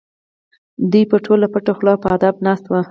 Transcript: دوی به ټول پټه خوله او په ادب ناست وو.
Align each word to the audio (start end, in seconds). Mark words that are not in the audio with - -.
دوی 0.91 1.03
به 1.09 1.17
ټول 1.25 1.39
پټه 1.53 1.71
خوله 1.77 1.91
او 1.93 2.01
په 2.03 2.07
ادب 2.15 2.35
ناست 2.45 2.65
وو. 2.67 2.79